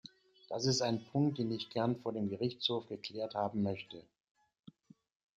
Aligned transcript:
Das 0.49 0.65
ist 0.65 0.81
ein 0.81 1.05
Punkt, 1.11 1.37
den 1.37 1.51
ich 1.51 1.69
gern 1.69 1.95
vor 1.95 2.11
dem 2.11 2.27
Gerichtshof 2.27 2.87
geklärt 2.87 3.35
haben 3.35 3.61
möchte. 3.61 4.03